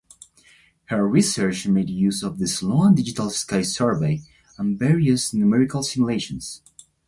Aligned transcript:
Her 0.85 1.07
research 1.07 1.67
made 1.67 1.91
use 1.91 2.23
of 2.23 2.39
the 2.39 2.47
Sloan 2.47 2.95
Digital 2.95 3.29
Sky 3.29 3.61
Survey 3.61 4.23
and 4.57 4.79
various 4.79 5.31
numerical 5.31 5.83
simulations. 5.83 6.63